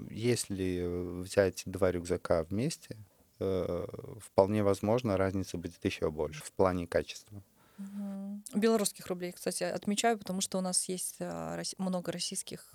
[0.10, 2.98] если взять два рюкзака вместе,
[3.40, 3.86] э,
[4.20, 7.44] вполне возможно, разница будет еще больше в плане качества.
[7.78, 8.60] Угу.
[8.60, 12.68] Белорусских рублей, кстати, отмечаю, потому что у нас есть а, много российских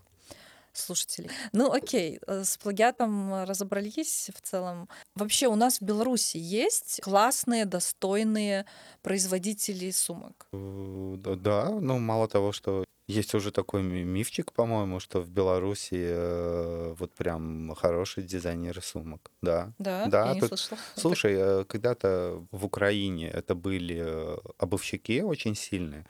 [0.79, 1.31] слушателей.
[1.53, 4.89] Ну, окей, э, с плагиатом разобрались в целом.
[5.15, 8.65] Вообще у нас в Беларуси есть классные, достойные
[9.03, 10.47] производители сумок?
[10.53, 16.95] Э, да, ну, мало того, что Есть уже такой мифчик, по-моему, что в Беларуси э,
[16.99, 19.31] вот прям хорошие дизайнеры сумок.
[19.43, 19.73] Да.
[19.79, 20.05] Да?
[20.07, 20.27] Да.
[20.27, 20.79] Я не тут- слышала.
[20.97, 26.05] Слушай, э, когда-то в Украине это были э, обувщики очень сильные.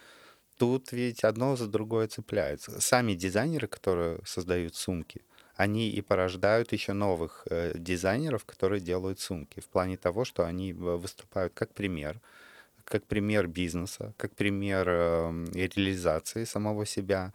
[0.59, 2.81] Тут ведь одно за другое цепляется.
[2.81, 5.23] Сами дизайнеры, которые создают сумки,
[5.55, 9.61] они и порождают еще новых э, дизайнеров, которые делают сумки.
[9.61, 12.21] В плане того, что они э, выступают как пример,
[12.85, 17.33] как пример бизнеса, как пример э, реализации самого себя,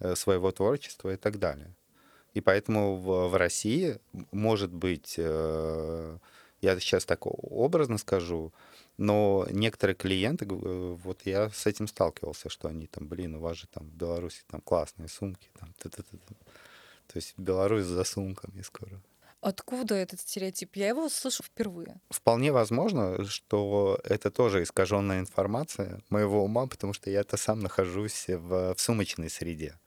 [0.00, 1.74] э, своего творчества и так далее.
[2.34, 3.98] И поэтому в, в России,
[4.30, 6.18] может быть, э,
[6.60, 8.52] я сейчас так образно скажу,
[8.96, 13.56] но некоторые клиенты, э, вот я с этим сталкивался, что они там, блин, у вас
[13.56, 16.34] же там в Беларуси там классные сумки, там, т-т-т-т».
[17.06, 19.00] то есть Беларусь за сумками скоро.
[19.40, 20.74] Откуда этот стереотип?
[20.74, 22.00] Я его слышу впервые.
[22.10, 28.74] Вполне возможно, что это тоже искаженная информация моего ума, потому что я-то сам нахожусь в,
[28.74, 29.78] в сумочной среде.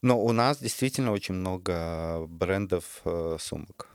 [0.00, 3.93] Но у нас действительно очень много брендов э, сумок.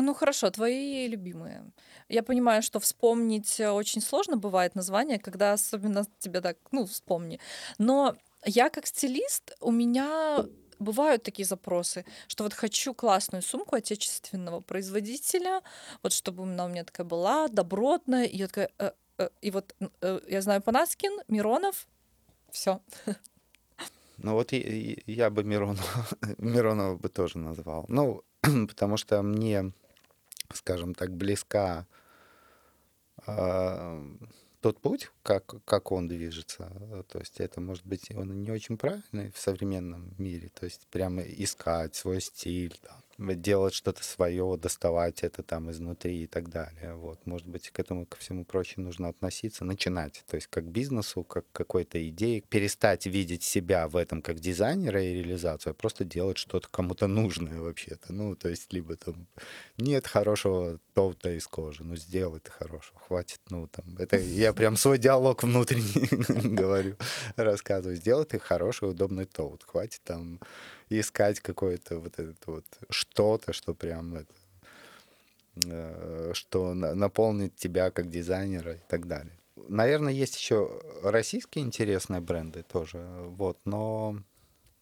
[0.00, 1.64] Ну хорошо, твои любимые.
[2.08, 7.40] Я понимаю, что вспомнить э, очень сложно бывает название, когда особенно тебя так, ну, вспомни.
[7.78, 10.44] Но я как стилист, у меня
[10.78, 15.62] бывают такие запросы, что вот хочу классную сумку отечественного производителя,
[16.02, 19.74] вот чтобы она у меня такая была, добротная, и я такая, э, э, и вот
[20.02, 21.86] э, я знаю Панаскин, Миронов,
[22.50, 22.80] все.
[24.18, 24.58] Ну вот и-
[25.06, 26.06] и я бы Миронова,
[26.38, 27.84] Миронова бы тоже назвал.
[27.88, 28.22] Ну,
[28.68, 29.72] потому что мне,
[30.54, 31.86] скажем так, близка
[33.26, 34.02] а,
[34.60, 36.72] тот путь, как, как он движется.
[36.80, 40.50] Э, То есть это может быть он не очень правильный в современном мире.
[40.54, 46.26] То есть прямо искать свой стиль, там, делать что-то свое, доставать это там изнутри и
[46.26, 46.94] так далее.
[46.94, 47.24] Вот.
[47.26, 50.24] Может быть, к этому, ко всему прочему нужно относиться, начинать.
[50.28, 52.42] То есть как бизнесу, как какой-то идее.
[52.42, 57.60] Перестать видеть себя в этом как дизайнера и реализацию, а просто делать что-то кому-то нужное
[57.60, 58.12] вообще-то.
[58.12, 59.26] Ну, то есть либо там
[59.78, 64.76] нет хорошего тоута из кожи, ну сделай ты хорошего, хватит, ну там, это я прям
[64.76, 66.08] свой диалог внутренний
[66.56, 66.96] говорю,
[67.36, 70.40] рассказываю, сделай ты хороший, удобный тоут, хватит там
[70.88, 74.32] искать какое-то вот это вот что-то, что прям это,
[75.66, 79.32] э, что на- наполнит тебя как дизайнера и так далее.
[79.68, 84.18] Наверное, есть еще российские интересные бренды тоже, вот, но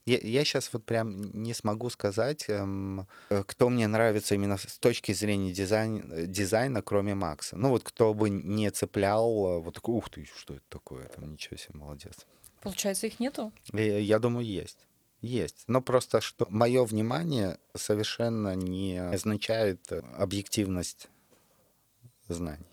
[0.06, 5.12] я, сейчас вот прям не смогу сказать, эм, э, кто мне нравится именно с точки
[5.12, 7.56] зрения дизайн, э, дизайна, кроме Макса.
[7.56, 11.56] Ну вот кто бы не цеплял, вот такой, ух ты, что это такое, там ничего
[11.56, 12.26] себе, молодец.
[12.60, 13.52] Получается, их нету?
[13.72, 14.86] И Я думаю, есть.
[15.24, 15.64] Есть.
[15.68, 21.08] Но просто что мое внимание совершенно не означает э, объективность
[22.28, 22.66] знаний.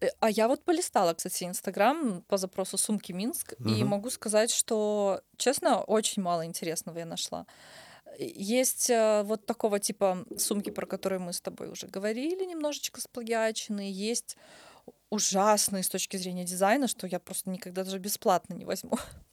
[0.00, 3.88] Э, А я вот полистала, кстати, Инстаграм по запросу «Сумки Минск», и Мгм.
[3.88, 7.46] могу сказать, что, честно, очень мало интересного я нашла.
[8.18, 13.92] Есть э, вот такого типа сумки, про которые мы с тобой уже говорили, немножечко сплагиаченные.
[13.92, 14.36] Есть
[15.10, 18.92] ужасные с точки зрения дизайна, что я просто никогда даже бесплатно не возьму.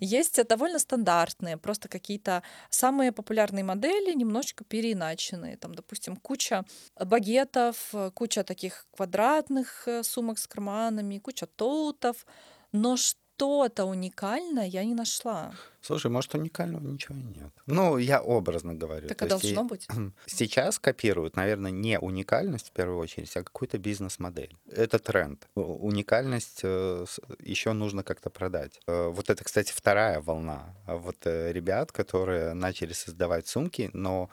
[0.00, 5.56] Есть э, довольно стандартные, просто какие-то самые популярные модели, немножечко переиначенные.
[5.56, 6.64] Там, допустим, куча
[6.96, 12.26] багетов, э, куча таких квадратных э, сумок с карманами, куча тоутов,
[12.72, 12.96] но
[13.42, 15.52] что-то уникальное я не нашла.
[15.80, 17.50] Слушай, может, уникального ничего и нет.
[17.66, 19.08] Ну, я образно говорю.
[19.08, 19.88] Так и- должно быть.
[20.26, 24.56] Сейчас копируют, наверное, не уникальность в первую очередь, а какую-то бизнес-модель.
[24.70, 25.48] Это тренд.
[25.56, 28.80] Уникальность еще нужно как-то продать.
[28.86, 30.76] Э, Вот это, кстати, вторая волна.
[30.86, 34.30] А Вот э, ребят, которые начали создавать сумки, но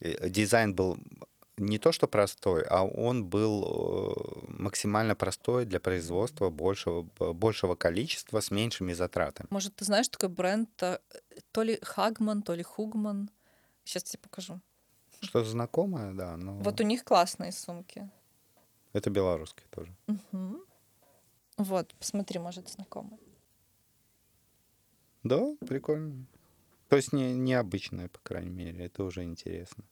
[0.00, 0.96] э, дизайн был
[1.56, 8.40] не то что простой, а он был э, максимально простой для производства большего, большего количества
[8.40, 9.46] с меньшими затратами.
[9.50, 10.98] Может, ты знаешь такой бренд, э,
[11.52, 13.30] то ли Хагман, то ли Хугман.
[13.84, 14.60] Сейчас тебе покажу.
[15.20, 18.10] Что знакомое, да, но Вот у них классные сумки.
[18.92, 19.94] это белорусский тоже.
[20.06, 20.60] Мгм.
[21.56, 23.18] Вот, посмотри, может, знакомый.
[25.22, 26.26] Да, прикольно.
[26.88, 29.84] То есть не, необычное, по крайней мере, это уже интересно.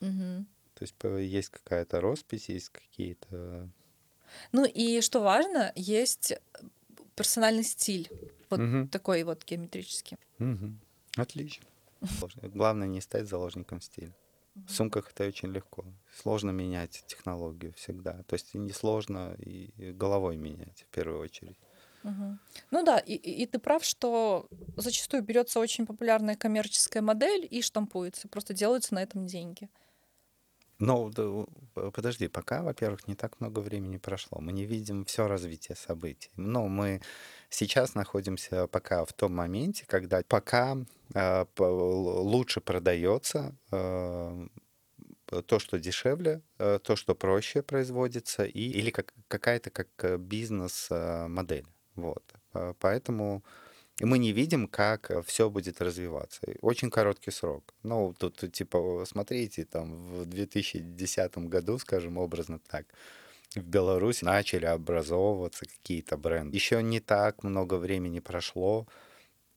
[0.00, 0.46] Мгм.
[0.78, 0.94] То есть
[1.32, 3.68] есть какая-то роспись, есть какие-то...
[4.52, 6.38] Ну и что важно, есть э,
[7.14, 8.10] персональный стиль.
[8.50, 8.88] Вот Мгм.
[8.88, 10.18] такой вот геометрический.
[10.38, 10.78] Мгм.
[11.16, 11.64] Отлично.
[12.42, 14.12] Главное не стать заложником стиля.
[14.54, 15.84] В сумках это очень легко.
[16.14, 18.22] Сложно менять технологию всегда.
[18.24, 21.56] То есть не сложно и головой менять в первую очередь.
[22.02, 22.38] Мгм.
[22.70, 27.62] Ну да, и, и- и ты прав, что зачастую берется очень популярная коммерческая модель и
[27.62, 29.68] штампуется, просто делаются на этом деньги.
[30.78, 34.40] Ну, да, подожди, пока, во-первых, не так много времени прошло.
[34.40, 36.30] Мы не видим все развитие событий.
[36.36, 37.00] Но мы
[37.48, 40.76] сейчас находимся пока в том моменте, когда пока
[41.14, 44.48] э, лучше продается э,
[45.46, 51.66] то, что дешевле, э, то, что проще производится, и, или как, какая-то как э, бизнес-модель.
[51.94, 52.22] Вот.
[52.80, 53.42] Поэтому
[54.00, 56.40] мы не видим, как все будет развиваться.
[56.60, 57.74] Очень короткий срок.
[57.82, 62.86] Ну, тут, типа, смотрите, там, в 2010 году, скажем, образно так,
[63.54, 66.56] в Беларуси начали образовываться какие-то бренды.
[66.56, 68.86] Еще не так много времени прошло,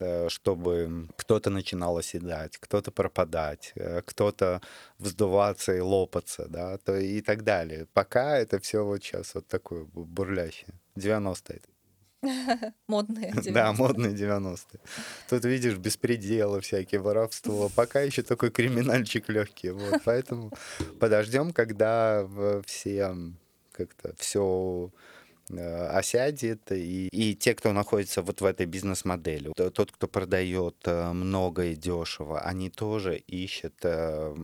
[0.02, 4.62] Э, чтобы кто-то начинал оседать, кто-то пропадать, э, кто-то
[4.97, 7.86] вздуваться и лопаться, да, то и так далее.
[7.93, 10.73] Пока это все вот сейчас вот такое бурлящее.
[10.95, 11.62] 90-е.
[12.88, 13.53] Модные 90-е.
[13.53, 14.79] Да, модные 90-е.
[15.29, 17.69] Тут видишь беспределы всякие, воровство.
[17.75, 19.71] Пока еще такой криминальчик легкий.
[19.71, 20.51] Вот, поэтому
[20.99, 22.27] подождем, когда
[22.65, 23.15] все
[23.71, 24.91] как-то все
[25.51, 31.12] Э, осядет, и, и те, кто находится вот в этой бизнес-модели, тот, кто продает э,
[31.12, 34.36] много и дешево, они тоже ищут э,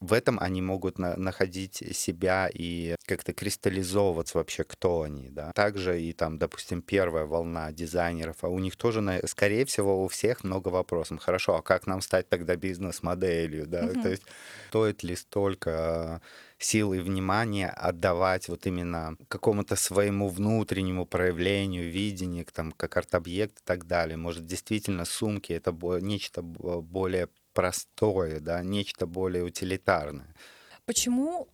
[0.00, 5.52] в этом они могут на, находить себя и как-то кристаллизовываться вообще, кто они, да.
[5.52, 10.44] Также и там, допустим, первая волна дизайнеров, а у них тоже, скорее всего, у всех
[10.44, 11.18] много вопросов.
[11.20, 13.84] Хорошо, а как нам стать тогда бизнес-моделью, да?
[13.84, 14.02] Mm-hmm.
[14.02, 14.22] То есть
[14.68, 16.20] стоит ли столько
[16.58, 23.62] силы и внимания отдавать вот именно какому-то своему внутреннему проявлению, видению, там, как арт-объект и
[23.64, 24.16] так далее.
[24.16, 30.32] Может, действительно сумки— это нечто более простое, да, нечто более утилитарное.
[30.86, 31.48] Почему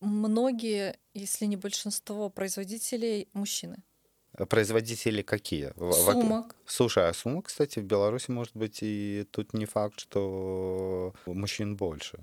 [0.00, 3.76] многие, если не большинство производителей мужчины?
[4.48, 5.74] Производители какие?
[5.92, 6.56] Сумок.
[6.64, 12.18] Слушай, а сумок, кстати, в Беларуси, может быть, и тут не факт, что мужчин больше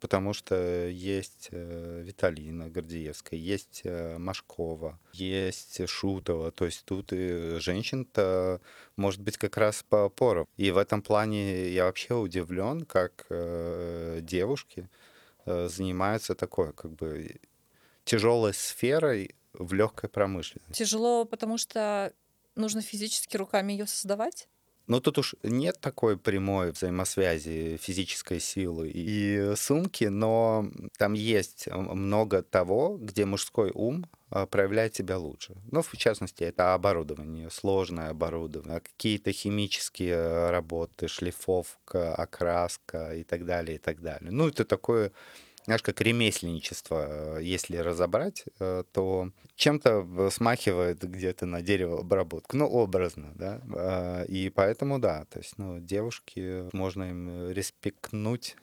[0.00, 6.50] потому что есть э, Виталина Гордеевская, есть э, Машкова, есть Шутова.
[6.50, 8.60] То есть тут и женщин-то
[8.96, 10.48] может быть как раз по пору.
[10.56, 14.88] И в этом плане я вообще удивлен, как э, девушки
[15.46, 17.40] занимаются такой как бы
[18.04, 20.78] тяжелой сферой в легкой промышленности.
[20.78, 22.12] Тяжело, потому что
[22.54, 24.48] нужно физически руками ее создавать?
[24.90, 32.42] Но тут уж нет такой прямой взаимосвязи физической силы и сумки, но там есть много
[32.42, 35.54] того, где мужской ум а, проявляет себя лучше.
[35.70, 43.76] Ну, в частности, это оборудование, сложное оборудование, какие-то химические работы, шлифовка, окраска и так далее,
[43.76, 44.32] и так далее.
[44.32, 45.12] Ну, это такое
[45.64, 53.32] знаешь, как ремесленничество, э, если разобрать, э, то чем-то смахивает где-то на деревообработку, ну, образно,
[53.34, 58.56] да, а, и поэтому, да, то есть, ну, девушки, можно им респектнуть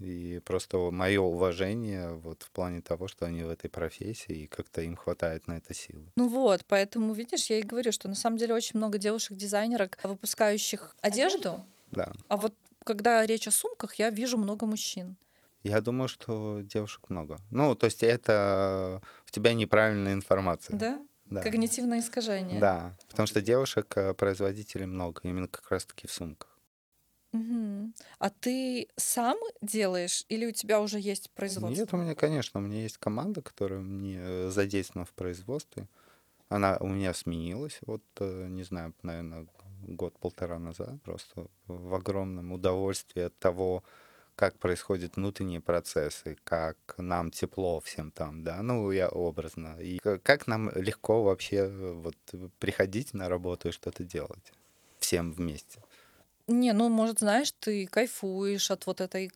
[0.00, 4.82] и просто мое уважение вот в плане того, что они в этой профессии, и как-то
[4.82, 6.04] им хватает на это силы.
[6.16, 10.96] Ну вот, поэтому, видишь, я и говорю, что на самом деле очень много девушек-дизайнерок, выпускающих
[11.00, 11.64] одежду.
[11.92, 12.12] Да.
[12.28, 15.16] А вот когда речь о сумках, я вижу много мужчин.
[15.66, 17.38] Я думаю, что девушек много.
[17.50, 20.76] Ну, то есть это у тебя неправильная информация.
[20.76, 21.00] Да?
[21.26, 21.42] Да.
[21.42, 22.60] Когнитивное искажение.
[22.60, 26.56] Да, потому что девушек э, производителей много, именно как раз-таки в сумках.
[27.32, 27.92] Угу.
[28.20, 31.80] А ты сам делаешь или у тебя уже есть производство?
[31.80, 35.88] Нет, у меня, конечно, у меня есть команда, которая мне э, задействована в производстве.
[36.48, 39.48] Она у меня сменилась, вот, э, не знаю, наверное,
[39.82, 41.02] год-полтора назад.
[41.02, 43.82] Просто в огромном удовольствии от того,
[44.36, 50.46] как происходят внутренние процессы, как нам тепло всем там, да, ну, я образно, и как
[50.46, 52.16] нам легко вообще вот
[52.58, 54.52] приходить на работу и что-то делать
[54.98, 55.80] всем вместе.
[56.48, 59.30] Не, ну, может, знаешь, ты кайфуешь от вот этой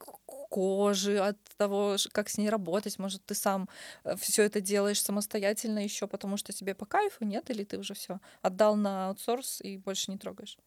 [0.51, 2.99] кожи, от того, как с ней работать.
[2.99, 3.69] Может, ты сам
[4.05, 7.51] э, все это делаешь самостоятельно еще, потому что тебе по кайфу, нет?
[7.51, 10.59] Или ты уже все отдал на аутсорс и больше не трогаешь?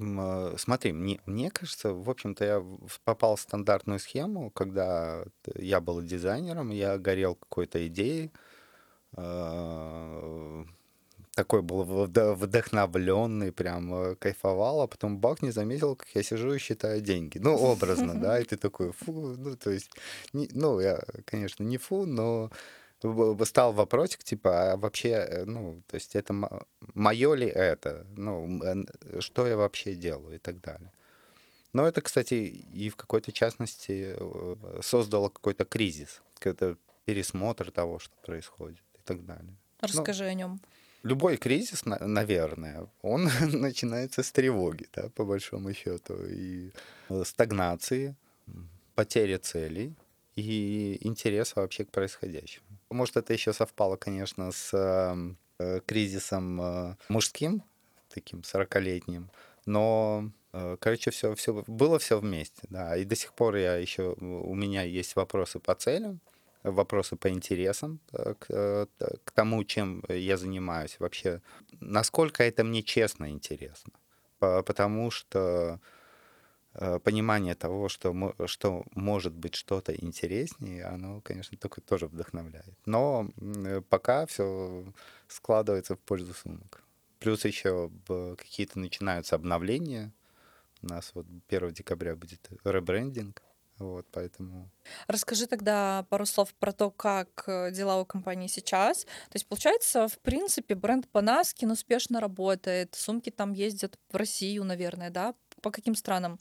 [0.00, 2.64] А, смотри, мне, мне кажется, в общем-то, я
[3.04, 8.32] попал в стандартную схему, когда я был дизайнером, я горел какой-то идеей,
[9.16, 10.64] э,
[11.34, 16.58] такой был вдохновленный, прям э, кайфовал, а потом бах не заметил, как я сижу и
[16.58, 17.38] считаю деньги.
[17.38, 19.90] Ну, образно, да, и ты такой, фу, ну, то есть,
[20.32, 22.50] ну, я, конечно, не фу, но
[23.44, 26.34] стал вопросик, типа, а вообще, э, ну, то есть это
[26.94, 28.06] мое ли это?
[28.16, 28.60] Ну,
[29.20, 30.90] что я вообще делаю и так далее.
[31.72, 38.14] Но это, кстати, и в какой-то частности э, создало какой-то кризис, какой-то пересмотр того, что
[38.24, 39.56] происходит и так далее.
[39.82, 40.60] Ну, Расскажи ну, о нем.
[41.02, 46.70] Любой кризис, наверное, он начинается с тревоги, да, по большому счету, и
[47.08, 48.14] э, стагнации,
[48.94, 49.94] потери целей,
[50.36, 52.66] и интереса вообще к происходящему.
[52.90, 57.62] Может, это еще совпало, конечно, с эм, э, кризисом э, мужским,
[58.08, 59.30] таким 40-летним,
[59.66, 62.96] но э, Короче, все, все было все вместе, да.
[62.96, 66.20] И до сих пор я еще у меня есть вопросы по целям,
[66.62, 68.88] вопросы по интересам, к,
[69.24, 71.42] к тому, чем я занимаюсь вообще.
[71.80, 73.92] Насколько это мне честно интересно.
[74.38, 75.80] Потому что
[77.04, 82.74] понимание того, что, что может быть что-то интереснее, оно, конечно, только тоже вдохновляет.
[82.86, 84.84] Но э, пока все
[85.28, 86.82] складывается в пользу сумок.
[87.18, 90.12] Плюс еще какие-то начинаются обновления.
[90.82, 93.42] У нас вот 1 декабря будет ребрендинг.
[93.78, 94.70] Вот, поэтому...
[95.08, 99.04] Расскажи тогда пару слов про то, как э, дела у компании сейчас.
[99.04, 105.10] То есть, получается, в принципе, бренд Panaskин успешно работает, сумки там ездят в Россию, наверное,
[105.10, 105.34] да?
[105.64, 106.38] По каким странам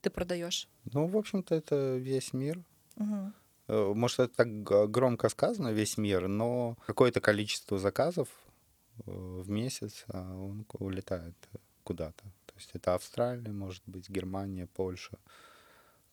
[0.00, 0.68] ты продаешь?
[0.92, 2.60] Ну, в общем-то, это весь мир.
[2.96, 3.94] Угу.
[3.94, 8.28] Может, это так громко сказано, весь мир, но какое-то количество заказов
[9.06, 9.10] э,
[9.44, 11.34] в месяц а он улетает
[11.84, 12.24] куда-то.
[12.46, 15.18] То есть это Австралия, может быть, Германия, Польша.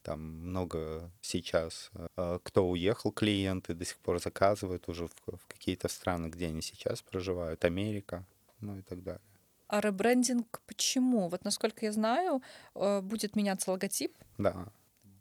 [0.04, 5.88] Там много сейчас, э, кто уехал, клиенты до сих пор заказывают уже в, в какие-то
[5.88, 8.24] страны, где они сейчас проживают, Америка,
[8.60, 9.31] ну и так далее.
[9.72, 11.30] А ребрендинг почему?
[11.30, 12.42] Вот насколько я знаю,
[12.76, 14.18] э, будет меняться логотип.
[14.38, 14.68] Да.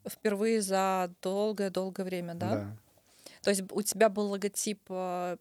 [0.05, 2.55] Впервые за долгое-долгое время, да?
[2.57, 2.77] Да.
[3.43, 5.37] То есть у тебя был логотип э,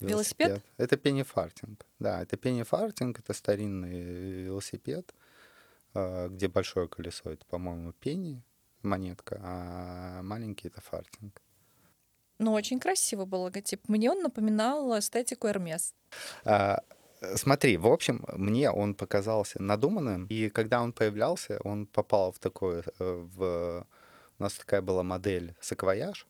[0.00, 0.48] велосипед?
[0.48, 0.72] велосипед?
[0.78, 1.86] Это пеннифартинг.
[1.98, 5.14] Да, это пеннифартинг, это старинный велосипед,
[5.92, 8.42] э, где большое колесо, это, по-моему, пенни,
[8.80, 11.42] монетка, а маленький это фартинг.
[12.38, 13.86] Ну, очень красивый был логотип.
[13.88, 15.92] Мне он напоминал эстетику Hermes.
[16.46, 16.82] А,
[17.36, 22.84] смотри, в общем, мне он показался надуманным, и когда он появлялся, он попал в такое,
[22.98, 23.86] э, в...
[24.38, 26.26] у нас такая была модель саквояж,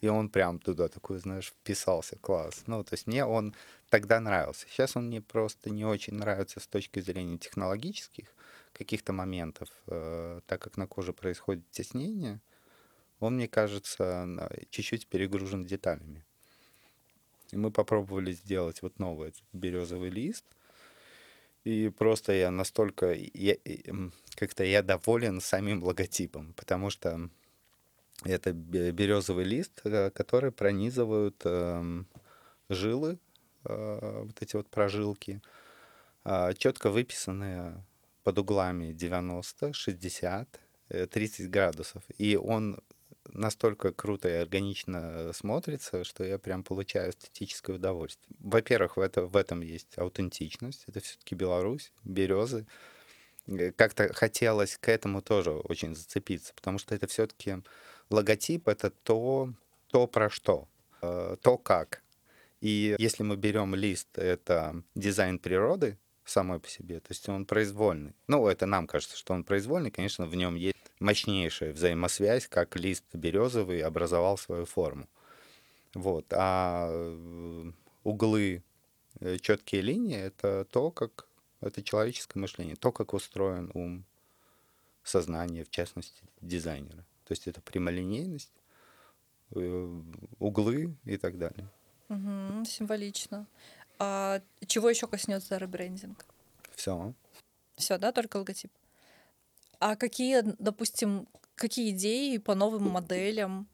[0.00, 2.62] и он прям туда такой, знаешь, вписался, класс.
[2.66, 3.54] Ну, то есть мне он
[3.88, 4.66] тогда нравился.
[4.68, 8.26] Сейчас он мне просто не очень нравится с точки зрения технологических
[8.72, 12.40] каких-то моментов, э, так как на коже происходит теснение,
[13.18, 14.28] он, мне кажется,
[14.70, 16.24] чуть-чуть перегружен деталями.
[17.52, 20.44] И мы попробовали сделать вот новый березовый лист.
[21.64, 23.56] И просто я настолько, я,
[24.36, 27.28] как-то я доволен самим логотипом, потому что
[28.24, 32.04] это березовый лист, э, который пронизывают э,
[32.68, 33.18] жилы,
[33.64, 35.40] э, вот эти вот прожилки,
[36.24, 37.84] э, четко выписанные
[38.24, 42.02] под углами 90, 60, 30 градусов.
[42.18, 42.78] И он
[43.32, 48.36] настолько круто и органично смотрится, что я прям получаю эстетическое удовольствие.
[48.40, 50.84] Во-первых, в, это, в этом есть аутентичность.
[50.86, 52.66] Это все-таки Беларусь, березы.
[53.46, 57.56] Э, как-то хотелось к этому тоже очень зацепиться, потому что это все-таки
[58.10, 59.52] логотип, это то,
[59.88, 60.68] то про что,
[61.02, 62.02] э, то как.
[62.60, 65.96] И если мы берем лист, это дизайн природы,
[66.30, 67.00] самой по себе.
[67.00, 68.14] То есть он произвольный.
[68.26, 69.90] Ну, это нам кажется, что он произвольный.
[69.90, 75.08] Конечно, в нем есть мощнейшая взаимосвязь, как лист березовый образовал свою форму.
[75.94, 76.26] Вот.
[76.32, 77.72] А э,
[78.04, 78.62] углы,
[79.20, 81.26] э, четкие линии— это то, как
[81.60, 84.04] это человеческое мышление, то, как устроен ум,
[85.02, 87.04] сознание, в частности, дизайнера.
[87.24, 88.52] То есть это прямолинейность,
[89.54, 90.02] э,
[90.38, 91.68] углы и так далее.
[92.08, 93.46] Угу, символично.
[93.98, 96.24] А чего еще коснется ребрендинг?
[96.74, 97.14] Все.
[97.76, 98.70] Все, да, только логотип.
[99.80, 103.68] А какие, допустим, какие идеи по новым моделям?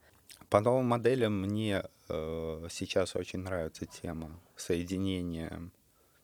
[0.50, 5.70] По новым моделям мне э, сейчас очень нравится тема соединения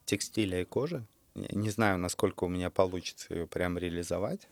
[0.05, 1.07] текстиля и кожи.
[1.35, 4.49] Не знаю, насколько у меня получится ее прям реализовать.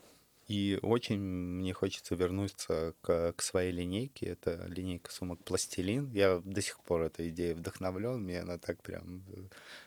[0.49, 4.27] И очень мне хочется вернуться к, к своей линейке.
[4.29, 6.11] Это линейка сумок «Пластилин».
[6.13, 8.23] Я до сих пор этой идеей вдохновлен.
[8.23, 9.25] Мне она так прям...
[9.29, 9.43] Э,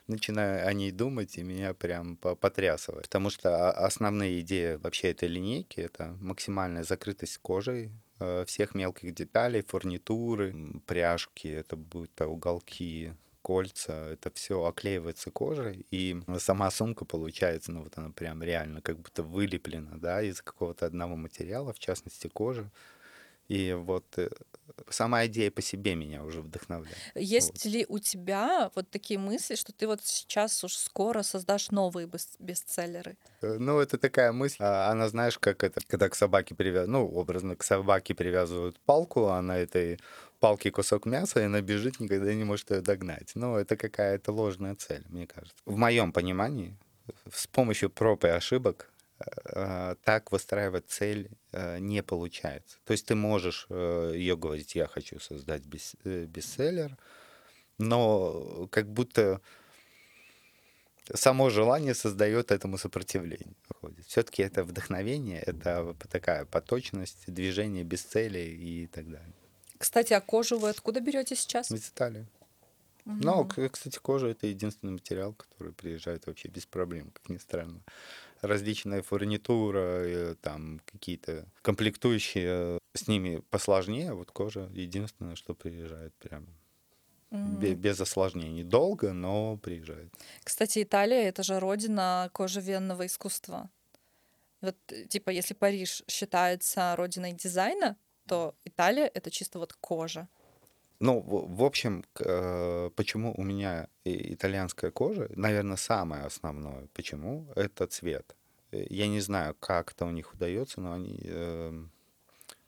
[0.06, 3.06] начинаю о ней думать, и меня прям потрясывает.
[3.06, 7.90] Потому что основные идеи вообще этой линейки— это максимальная закрытость кожей,
[8.20, 10.54] э, всех мелких деталей, фурнитуры,
[10.86, 17.98] пряжки, это будут уголки кольца, это все оклеивается кожей, и сама сумка получается, ну вот
[17.98, 22.70] она прям реально как будто вылеплена, да, из какого-то одного материала, в частности кожи.
[23.52, 24.30] И вот э,
[24.90, 26.98] сама идея по себе меня уже вдохновляет.
[27.16, 27.74] Есть вот.
[27.74, 33.18] ли у тебя вот такие мысли, что ты вот сейчас уж скоро создашь новые бестселлеры?
[33.42, 34.56] Э, ну, это такая мысль.
[34.60, 39.28] А, она, знаешь, как это, когда к собаке привязывают, ну, образно, к собаке привязывают палку,
[39.28, 40.00] а на этой
[40.42, 43.32] палке кусок мяса, и она бежит, никогда не может ее догнать.
[43.36, 45.56] Ну, это какая-то ложная цель, мне кажется.
[45.66, 46.76] В моем понимании,
[47.32, 48.92] с помощью проб и ошибок
[49.46, 52.78] э, так выстраивать цель э, не получается.
[52.86, 56.98] То есть ты можешь э, ее говорить, я хочу создать бес, э, бестселлер,
[57.78, 59.42] но как будто
[61.14, 63.56] само желание создает этому сопротивление.
[64.08, 69.34] Все-таки это вдохновение, это такая поточность, движение без цели и так далее.
[69.82, 71.72] Кстати, а кожу вы откуда берете сейчас?
[71.72, 72.28] Из Италии.
[73.06, 73.16] Угу.
[73.16, 77.82] Но, кстати, кожа это единственный материал, который приезжает вообще без проблем, как ни странно.
[78.42, 86.46] Различная фурнитура, э, там какие-то комплектующие, с ними посложнее, вот кожа единственное, что приезжает прям
[87.32, 88.64] mm без осложнений.
[88.64, 90.14] Долго, но приезжает.
[90.44, 93.72] Кстати, Италия это же родина кожевенного искусства.
[94.62, 97.98] Вот, э, типа, если Париж считается родиной дизайна,
[98.28, 100.28] то Италия это чисто вот кожа.
[101.00, 108.36] Ну, в, общем, э, почему у меня итальянская кожа, наверное, самое основное, почему это цвет.
[108.72, 111.86] Э, я не знаю, как это у них удается, но они э,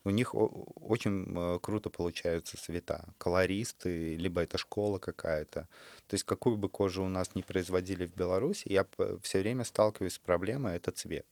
[0.06, 3.06] у них очень э, круто получаются цвета.
[3.18, 5.68] Колористы, либо это школа какая-то.
[6.08, 8.86] То есть какую бы кожу у нас не производили в Беларуси, я
[9.22, 11.26] все время сталкиваюсь с проблемой, это цвет.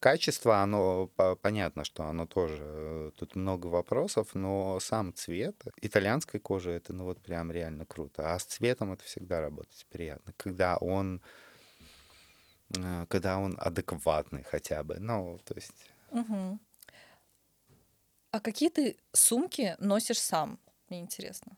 [0.00, 1.08] Качество, оно
[1.40, 7.04] понятно, что оно тоже, э, тут много вопросов, но сам цвет итальянской кожи, это ну
[7.04, 8.34] вот прям реально круто.
[8.34, 11.22] А с цветом это всегда работать приятно, когда он,
[12.76, 15.90] э, когда он адекватный хотя бы, ну, то есть...
[16.10, 16.58] Угу.
[18.30, 20.58] А какие ты сумки носишь сам?
[20.88, 21.56] Мне интересно.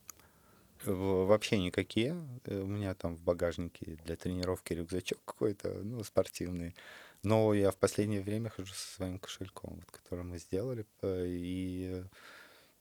[0.85, 2.17] Вообще никакие.
[2.45, 6.75] Э, у меня там в багажнике для тренировки рюкзачок какой-то, ну, спортивный.
[7.23, 12.05] Но я в последнее время хожу со своим кошельком, вот, который мы сделали, и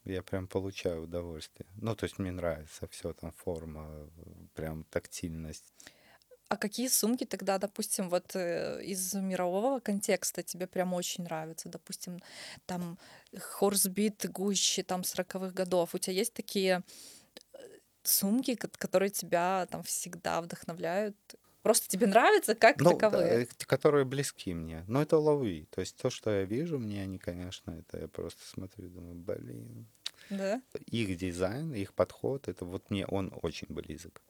[0.06, 1.68] я прям получаю удовольствие.
[1.82, 4.10] Ну, то есть мне нравится все там форма,
[4.54, 5.74] прям тактильность.
[6.48, 11.70] А какие сумки тогда, допустим, вот э, из мирового контекста тебе прям очень нравятся?
[11.70, 12.22] Допустим,
[12.68, 13.00] там
[13.36, 15.96] Хорсбит, Гущи, там 40-х годов.
[15.96, 16.84] У тебя есть такие
[17.54, 17.58] э,
[18.04, 21.18] сумки, которые тебя там всегда вдохновляют?
[21.66, 23.48] Просто тебе нравится как ну, таковые?
[23.48, 24.84] Да, которые близки мне.
[24.88, 25.66] Но это лови.
[25.72, 29.88] То есть то, что я вижу, мне они, конечно, это я просто смотрю, думаю, блин.
[30.30, 30.62] Да?
[30.86, 34.22] Их дизайн, их подход, это вот мне он очень близок.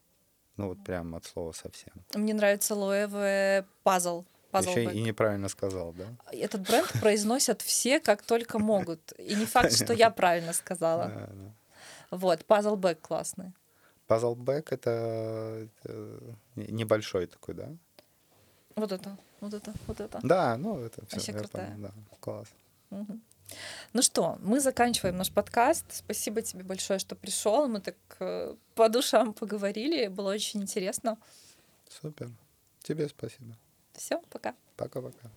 [0.55, 1.91] Ну вот прям от слова совсем.
[2.13, 4.23] Мне нравится Loewe Puzzle.
[4.53, 6.05] Еще и неправильно сказал, да?
[6.31, 9.11] Этот бренд произносят все, как только могут.
[9.17, 11.29] И не факт, что я правильно сказала.
[12.11, 13.51] Вот, Puzzle bag классный.
[14.07, 15.67] Puzzle bag — это
[16.55, 17.69] небольшой такой, да?
[18.75, 20.19] Вот это, вот это, вот это.
[20.21, 21.15] Да, ну это все.
[21.15, 21.71] Вообще крутая.
[21.71, 22.47] Понял, да, класс.
[22.91, 23.19] Угу.
[23.93, 25.85] Ну что, мы заканчиваем наш подкаст.
[25.89, 27.67] Спасибо тебе большое, что пришел.
[27.67, 30.07] Мы так э, по душам поговорили.
[30.07, 31.17] Было очень интересно.
[31.89, 32.31] Супер.
[32.81, 33.55] Тебе спасибо.
[33.93, 34.55] Все, пока.
[34.75, 35.29] Пока-пока.